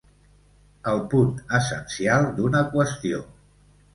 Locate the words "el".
0.91-1.01